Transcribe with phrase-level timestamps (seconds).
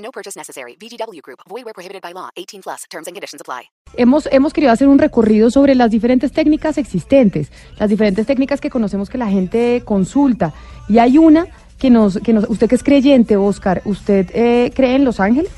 [0.00, 0.76] No purchase necessary.
[0.76, 1.40] VGW Group.
[1.48, 2.30] Void where prohibited by law.
[2.36, 2.84] 18 plus.
[2.90, 3.70] Terms and conditions apply.
[3.96, 8.70] Hemos, hemos querido hacer un recorrido sobre las diferentes técnicas existentes, las diferentes técnicas que
[8.70, 10.54] conocemos que la gente consulta.
[10.88, 11.46] Y hay una
[11.78, 15.50] que nos, que nos usted que es creyente, Oscar, ¿usted eh, cree en los ángeles?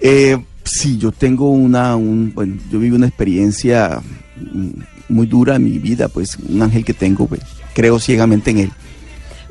[0.00, 4.00] Eh, sí, yo tengo una, un, bueno, yo vivo una experiencia
[4.36, 4.70] mm,
[5.08, 7.40] muy dura en mi vida, pues un ángel que tengo, pues,
[7.74, 8.72] creo ciegamente en él.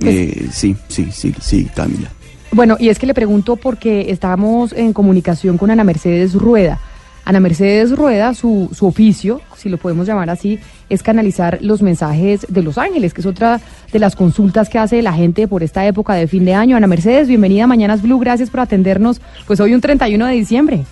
[0.01, 2.11] Eh, sí, sí, sí, sí, Camila.
[2.55, 6.79] Bueno, y es que le pregunto porque estábamos en comunicación con Ana Mercedes Rueda.
[7.25, 12.47] Ana Mercedes Rueda, su, su oficio, si lo podemos llamar así, es canalizar los mensajes
[12.47, 13.59] de los ángeles, que es otra
[13.91, 16.77] de las consultas que hace la gente por esta época de fin de año.
[16.77, 20.85] Ana Mercedes, bienvenida a Mañanas Blue, gracias por atendernos, pues hoy un 31 de diciembre.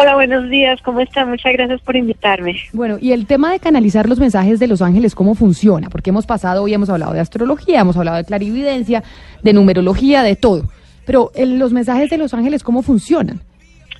[0.00, 1.28] Hola, buenos días, ¿cómo están?
[1.28, 2.56] Muchas gracias por invitarme.
[2.72, 5.90] Bueno, y el tema de canalizar los mensajes de los ángeles, ¿cómo funciona?
[5.90, 9.02] Porque hemos pasado, hoy hemos hablado de astrología, hemos hablado de clarividencia,
[9.42, 10.62] de numerología, de todo.
[11.04, 13.40] Pero el- los mensajes de los ángeles, ¿cómo funcionan?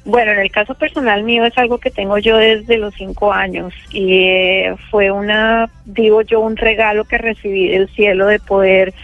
[0.04, 3.74] Bueno, en el caso personal mío es algo que tengo yo desde los cinco años
[3.90, 8.94] y eh, fue una, digo yo, un regalo que recibí del cielo de poder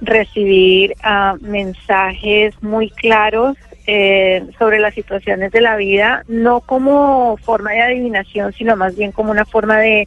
[0.00, 3.56] recibir ah, mensajes muy claros
[3.90, 9.12] eh, sobre las situaciones de la vida, no como forma de adivinación, sino más bien
[9.12, 10.06] como una forma de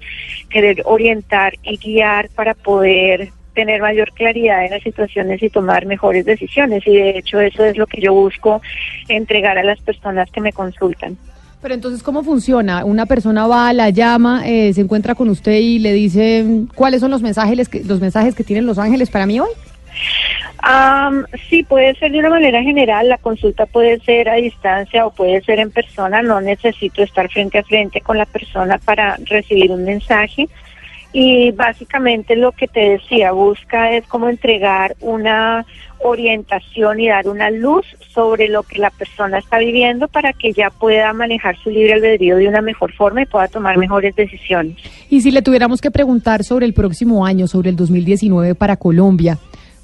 [0.51, 6.25] querer orientar y guiar para poder tener mayor claridad en las situaciones y tomar mejores
[6.25, 6.85] decisiones.
[6.85, 8.61] Y de hecho eso es lo que yo busco
[9.07, 11.17] entregar a las personas que me consultan.
[11.59, 12.85] Pero entonces, ¿cómo funciona?
[12.85, 17.09] Una persona va, la llama, eh, se encuentra con usted y le dice cuáles son
[17.09, 19.49] los mensajes los mensajes que tienen los ángeles para mí hoy.
[21.49, 25.41] Sí, puede ser de una manera general, la consulta puede ser a distancia o puede
[25.41, 29.83] ser en persona, no necesito estar frente a frente con la persona para recibir un
[29.83, 30.47] mensaje.
[31.13, 35.65] Y básicamente lo que te decía, busca es como entregar una
[35.99, 40.69] orientación y dar una luz sobre lo que la persona está viviendo para que ya
[40.69, 44.77] pueda manejar su libre albedrío de una mejor forma y pueda tomar mejores decisiones.
[45.09, 49.37] Y si le tuviéramos que preguntar sobre el próximo año, sobre el 2019 para Colombia,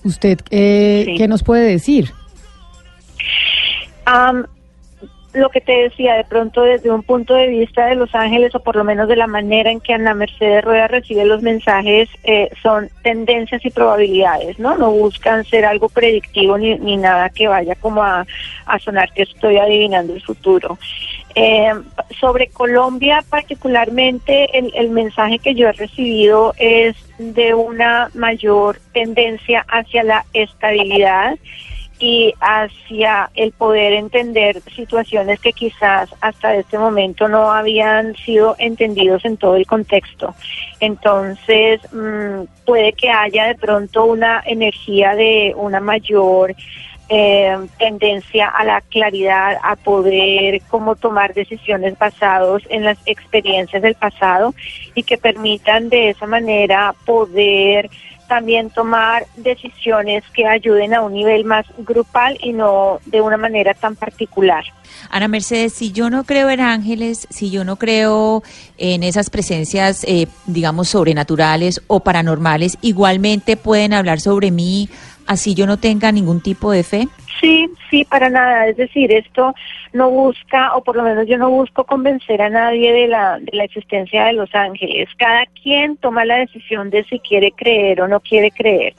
[0.07, 1.15] ¿usted eh, Sí.
[1.17, 2.11] qué nos puede decir?
[5.33, 8.59] Lo que te decía, de pronto desde un punto de vista de Los Ángeles, o
[8.59, 12.49] por lo menos de la manera en que Ana Mercedes Rueda recibe los mensajes, eh,
[12.63, 14.75] son tendencias y probabilidades, ¿no?
[14.77, 18.25] No buscan ser algo predictivo ni, ni nada que vaya como a,
[18.65, 20.79] a sonar que estoy adivinando el futuro.
[21.39, 21.71] Eh,
[22.19, 29.63] sobre Colombia particularmente, el, el mensaje que yo he recibido es de una mayor tendencia
[29.69, 31.37] hacia la estabilidad
[31.99, 39.25] y hacia el poder entender situaciones que quizás hasta este momento no habían sido entendidos
[39.25, 40.33] en todo el contexto.
[40.79, 46.55] Entonces, mm, puede que haya de pronto una energía de una mayor
[47.09, 53.95] eh, tendencia a la claridad, a poder como tomar decisiones basados en las experiencias del
[53.95, 54.53] pasado
[54.93, 57.89] y que permitan de esa manera poder
[58.27, 63.73] también tomar decisiones que ayuden a un nivel más grupal y no de una manera
[63.73, 64.63] tan particular.
[65.09, 68.43] Ana Mercedes, si yo no creo en ángeles, si yo no creo
[68.77, 74.89] en esas presencias, eh, digamos, sobrenaturales o paranormales, igualmente pueden hablar sobre mí,
[75.27, 77.07] así yo no tenga ningún tipo de fe.
[77.39, 78.67] Sí, sí, para nada.
[78.67, 79.53] Es decir, esto
[79.93, 83.55] no busca, o por lo menos yo no busco convencer a nadie de la, de
[83.55, 85.09] la existencia de los ángeles.
[85.17, 88.95] Cada quien toma la decisión de si quiere creer o no quiere creer.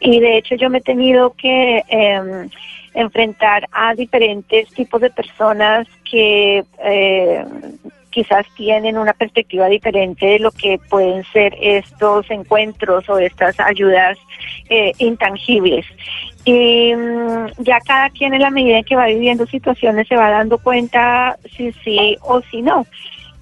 [0.00, 2.48] Y de hecho yo me he tenido que eh,
[2.94, 7.44] enfrentar a diferentes tipos de personas que eh,
[8.16, 14.16] quizás tienen una perspectiva diferente de lo que pueden ser estos encuentros o estas ayudas
[14.70, 15.84] eh, intangibles.
[16.46, 20.30] Y mm, ya cada quien en la medida en que va viviendo situaciones se va
[20.30, 22.86] dando cuenta si sí o si no.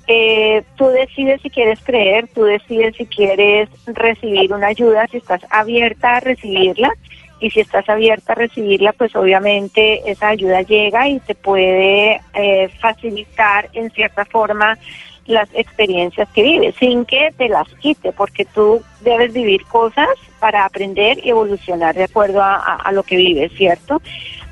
[0.09, 5.47] Eh, tú decides si quieres creer, tú decides si quieres recibir una ayuda, si estás
[5.51, 6.93] abierta a recibirla
[7.41, 12.69] y si estás abierta a recibirla, pues obviamente esa ayuda llega y te puede eh,
[12.81, 14.79] facilitar en cierta forma
[15.27, 20.09] las experiencias que vives, sin que te las quite, porque tú debes vivir cosas
[20.39, 24.03] para aprender y evolucionar de acuerdo a, a- lo que vives, ¿cierto?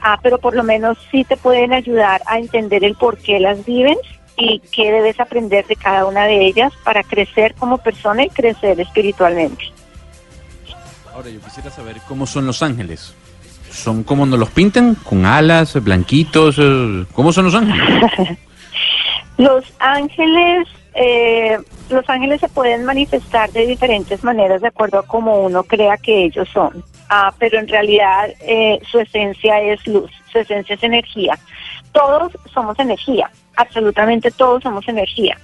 [0.00, 3.64] ah, pero por lo menos sí te pueden ayudar a entender el por qué las
[3.66, 3.96] viven
[4.36, 8.80] y qué debes aprender de cada una de ellas para crecer como persona y crecer
[8.80, 9.62] espiritualmente.
[11.14, 13.14] Ahora yo quisiera saber cómo son los ángeles.
[13.70, 14.94] ¿Son como nos los pintan?
[14.96, 16.56] ¿Con alas, blanquitos?
[16.58, 18.38] eh, ¿Cómo son los ángeles?
[19.38, 25.40] Los ángeles, eh, los ángeles se pueden manifestar de diferentes maneras de acuerdo a cómo
[25.40, 26.84] uno crea que ellos son.
[27.08, 31.38] Ah, pero en realidad eh, su esencia es luz, su esencia es energía.
[31.92, 35.36] Todos somos energía, absolutamente todos somos energía.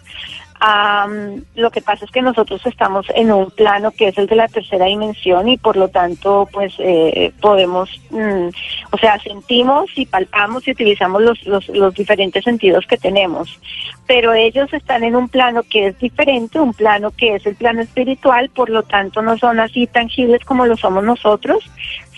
[0.61, 4.35] Am, lo que pasa es que nosotros estamos en un plano que es el de
[4.35, 8.49] la tercera dimensión y por lo tanto pues eh, podemos, mm,
[8.91, 13.61] o sea, sentimos y palpamos y utilizamos los, los, los diferentes sentidos que tenemos.
[14.07, 17.83] Pero ellos están en un plano que es diferente, un plano que es el plano
[17.83, 21.65] espiritual, por lo tanto no son así tangibles como lo somos nosotros,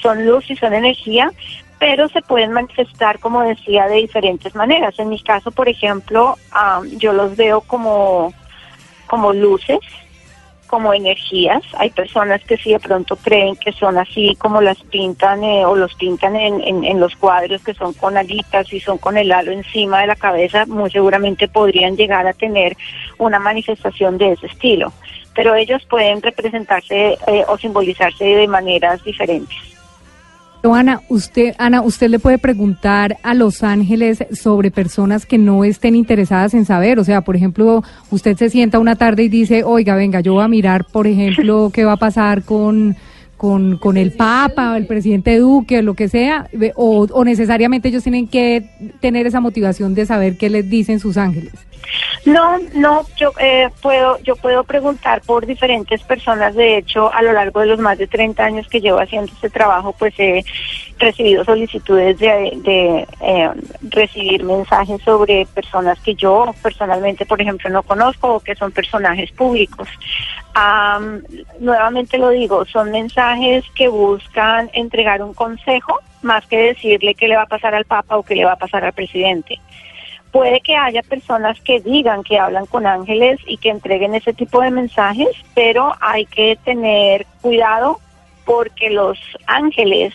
[0.00, 1.30] son luz y son energía,
[1.80, 4.96] pero se pueden manifestar, como decía, de diferentes maneras.
[4.98, 8.34] En mi caso, por ejemplo, am, yo los veo como,
[9.06, 9.80] como luces,
[10.66, 11.62] como energías.
[11.78, 15.74] Hay personas que sí de pronto creen que son así como las pintan eh, o
[15.74, 19.32] los pintan en, en, en los cuadros que son con alitas y son con el
[19.32, 22.76] halo encima de la cabeza, muy seguramente podrían llegar a tener
[23.16, 24.92] una manifestación de ese estilo.
[25.34, 29.79] Pero ellos pueden representarse eh, o simbolizarse de maneras diferentes.
[30.62, 35.94] Ana, usted, Ana, usted le puede preguntar a los ángeles sobre personas que no estén
[35.94, 36.98] interesadas en saber.
[36.98, 40.44] O sea, por ejemplo, usted se sienta una tarde y dice, oiga, venga, yo voy
[40.44, 42.96] a mirar, por ejemplo, qué va a pasar con,
[43.36, 48.02] con, con el Papa, el presidente Duque, o lo que sea, o, o necesariamente ellos
[48.02, 48.68] tienen que
[49.00, 51.54] tener esa motivación de saber qué les dicen sus ángeles.
[52.26, 56.54] No, no, yo eh, puedo, yo puedo preguntar por diferentes personas.
[56.54, 59.50] De hecho, a lo largo de los más de 30 años que llevo haciendo este
[59.50, 60.44] trabajo, pues he
[60.98, 63.50] recibido solicitudes de, eh,
[63.82, 69.32] recibir mensajes sobre personas que yo personalmente, por ejemplo, no conozco o que son personajes
[69.32, 69.88] públicos.
[70.54, 71.22] Am,
[71.58, 77.36] nuevamente lo digo, son mensajes que buscan entregar un consejo más que decirle qué le
[77.36, 79.58] va a pasar al Papa o qué le va a pasar al presidente.
[80.32, 84.60] Puede que haya personas que digan que hablan con ángeles y que entreguen ese tipo
[84.60, 87.98] de mensajes, pero hay que tener cuidado
[88.44, 90.14] porque los ángeles,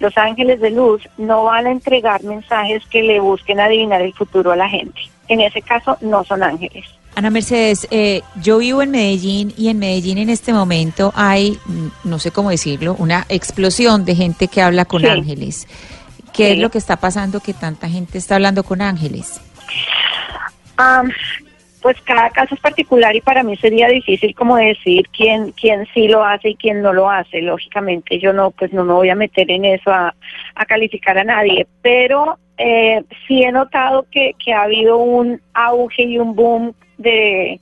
[0.00, 4.52] los ángeles de luz, no van a entregar mensajes que le busquen adivinar el futuro
[4.52, 5.00] a la gente.
[5.28, 6.84] En ese caso, no son ángeles.
[7.16, 12.08] Ana Mercedes, eh, yo vivo en Medellín y en Medellín en este momento hay, mm,
[12.08, 15.06] no sé cómo decirlo, una explosión de gente que habla con Sí.
[15.06, 15.68] ángeles.
[16.34, 16.52] ¿Qué Sí.
[16.52, 19.40] es lo que está pasando que tanta gente está hablando con ángeles?
[20.76, 21.10] Am,
[21.80, 26.08] pues cada caso es particular y para mí sería difícil como decir quién quién sí
[26.08, 27.42] lo hace y quién no lo hace.
[27.42, 30.14] Lógicamente yo no pues no me voy a meter en eso a,
[30.54, 36.02] a calificar a nadie, pero eh, sí he notado que, que ha habido un auge
[36.04, 37.60] y un boom de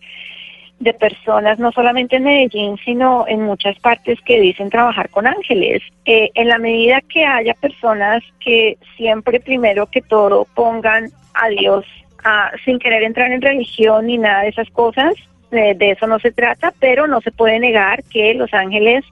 [0.83, 5.81] de personas, no solamente en Medellín, sino en muchas partes que dicen trabajar con ángeles.
[6.07, 11.85] Eh, en la medida que haya personas que siempre, primero que todo, pongan a Dios
[12.25, 15.15] ah, sin querer entrar en religión ni nada de esas cosas,
[15.53, 19.05] eh, de eso no se trata, pero no se puede negar que los ángeles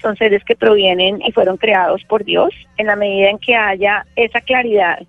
[0.00, 2.54] son seres que provienen y fueron creados por Dios.
[2.78, 5.00] En la medida en que haya esa claridad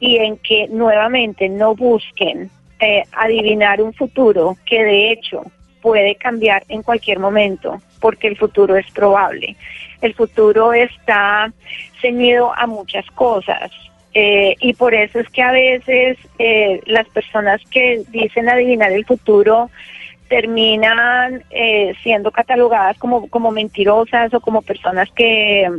[0.00, 5.42] y en que nuevamente no busquen eh, adivinar un futuro que de hecho
[5.80, 9.56] puede cambiar en cualquier momento, porque el futuro es probable.
[10.02, 11.52] El futuro está
[12.00, 13.70] ceñido a muchas cosas.
[14.14, 19.04] eh, y por eso es que a veces eh, las personas que dicen adivinar el
[19.04, 19.70] futuro
[20.28, 25.70] terminan eh, siendo catalogadas como, como mentirosas o como personas que,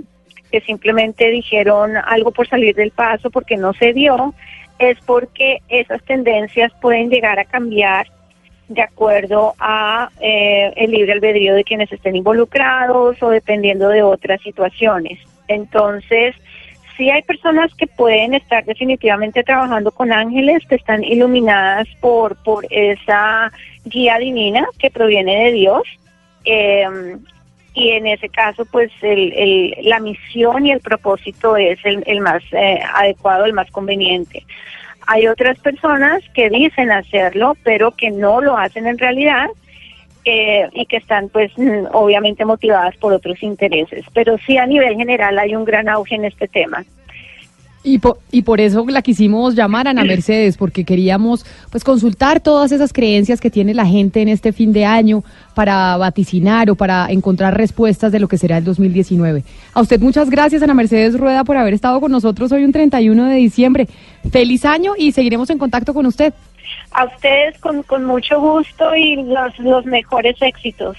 [0.52, 4.34] que simplemente dijeron algo por salir del paso porque no se dio,
[4.80, 8.08] es porque esas tendencias pueden llegar a cambiar
[8.68, 14.42] de acuerdo a eh, el libre albedrío de quienes estén involucrados o dependiendo de otras
[14.42, 15.20] situaciones.
[15.48, 16.36] Entonces,
[16.98, 22.66] sí hay personas que pueden estar definitivamente trabajando con ángeles que están iluminadas por, por
[22.70, 23.52] esa
[23.86, 25.84] guía divina que proviene de Dios.
[26.44, 27.18] Eh,
[27.78, 32.22] y en ese caso, pues el, el, la misión y el propósito es el, el
[32.22, 34.44] más eh, adecuado, el más conveniente.
[35.06, 39.48] Hay otras personas que dicen hacerlo, pero que no lo hacen en realidad
[40.26, 44.04] eh, y que están, pues, mm, obviamente motivadas por otros intereses.
[44.12, 46.84] Pero sí, a nivel general, hay un gran auge en este tema.
[47.90, 52.74] Y, po- y por eso la quisimos llamar Ana Mercedes, porque queríamos pues consultar todas
[52.74, 55.24] esas creencias que tiene la gente en este fin de año
[55.56, 59.42] para vaticinar o para encontrar respuestas de lo que será el 2019.
[59.74, 63.26] A usted muchas gracias, Ana Mercedes Rueda, por haber estado con nosotros hoy un 31
[63.26, 63.88] de diciembre.
[64.32, 66.34] Feliz año y seguiremos en contacto con usted.
[66.92, 70.98] A ustedes con, con mucho gusto y los, los mejores éxitos.